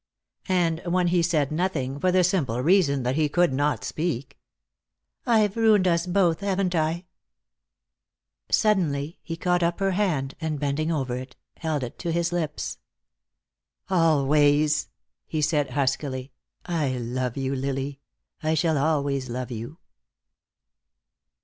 And 0.49 0.79
when 0.87 1.09
he 1.09 1.21
said 1.21 1.51
nothing, 1.51 1.99
for 1.99 2.11
the 2.11 2.23
simple 2.23 2.59
reason 2.59 3.03
that 3.03 3.15
he 3.15 3.29
could 3.29 3.53
not 3.53 3.83
speak: 3.83 4.39
"I've 5.27 5.55
ruined 5.55 5.87
us 5.87 6.07
both, 6.07 6.39
haven't 6.39 6.73
I?" 6.73 7.05
Suddenly 8.49 9.19
he 9.21 9.37
caught 9.37 9.61
up 9.61 9.79
her 9.79 9.91
hand 9.91 10.33
and, 10.41 10.59
bending 10.59 10.91
over 10.91 11.15
it, 11.15 11.35
held 11.57 11.83
it 11.83 11.99
to 11.99 12.11
his 12.11 12.31
lips. 12.31 12.79
"Always," 13.91 14.87
he 15.27 15.39
said, 15.39 15.69
huskily, 15.69 16.31
"I 16.65 16.97
love 16.97 17.37
you, 17.37 17.55
Lily. 17.55 17.99
I 18.41 18.55
shall 18.55 18.79
always 18.79 19.29
love 19.29 19.51
you." 19.51 19.77